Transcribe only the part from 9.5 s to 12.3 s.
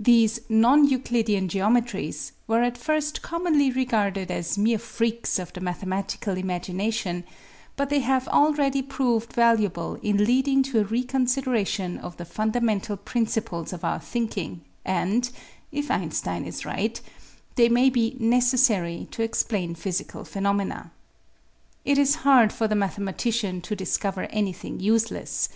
able in leading to a reconsideration of the